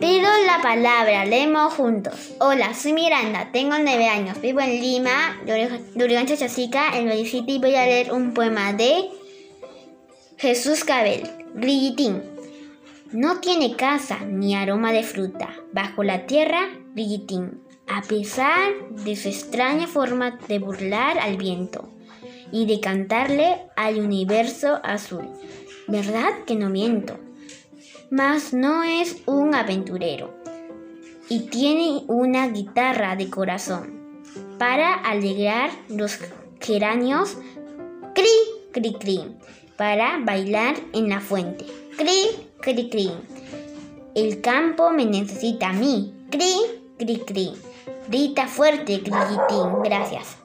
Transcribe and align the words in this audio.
la 0.00 0.60
palabra, 0.62 1.24
leemos 1.24 1.74
juntos. 1.74 2.34
Hola, 2.40 2.74
soy 2.74 2.92
Miranda, 2.92 3.50
tengo 3.52 3.78
nueve 3.78 4.08
años, 4.08 4.40
vivo 4.40 4.60
en 4.60 4.80
Lima, 4.80 5.40
Lurigancho 5.94 6.36
Chasica, 6.36 6.96
en 6.96 7.08
Valle 7.08 7.26
City, 7.26 7.58
voy 7.58 7.74
a 7.74 7.86
leer 7.86 8.12
un 8.12 8.34
poema 8.34 8.72
de 8.72 9.08
Jesús 10.36 10.84
Cabel, 10.84 11.22
Grillitín. 11.54 12.22
No 13.12 13.40
tiene 13.40 13.76
casa 13.76 14.18
ni 14.26 14.54
aroma 14.54 14.92
de 14.92 15.02
fruta, 15.02 15.54
bajo 15.72 16.02
la 16.02 16.26
tierra, 16.26 16.68
Grillitín, 16.94 17.62
a 17.86 18.02
pesar 18.02 18.72
de 18.90 19.16
su 19.16 19.28
extraña 19.28 19.86
forma 19.86 20.38
de 20.48 20.58
burlar 20.58 21.18
al 21.18 21.36
viento 21.36 21.88
y 22.52 22.66
de 22.66 22.80
cantarle 22.80 23.62
al 23.76 23.98
universo 23.98 24.80
azul. 24.82 25.28
¿Verdad 25.88 26.44
que 26.46 26.56
no 26.56 26.68
miento? 26.68 27.25
Mas 28.10 28.52
no 28.52 28.82
es 28.82 29.22
un 29.26 29.54
aventurero 29.54 30.34
y 31.28 31.40
tiene 31.48 32.04
una 32.06 32.48
guitarra 32.48 33.16
de 33.16 33.28
corazón 33.30 33.96
para 34.58 34.94
alegrar 34.94 35.70
los 35.88 36.18
geranios, 36.60 37.36
cri, 38.14 38.26
cri, 38.72 38.94
cri, 38.94 39.36
para 39.76 40.18
bailar 40.24 40.76
en 40.92 41.08
la 41.08 41.20
fuente, 41.20 41.66
cri, 41.96 42.48
cri, 42.60 42.88
cri. 42.88 43.10
El 44.14 44.40
campo 44.40 44.90
me 44.90 45.04
necesita 45.04 45.70
a 45.70 45.72
mí, 45.72 46.14
cri, 46.30 46.54
cri, 46.98 47.18
cri. 47.18 47.52
Grita 48.08 48.46
fuerte, 48.46 48.98
Grillitín. 48.98 49.82
Gracias. 49.82 50.36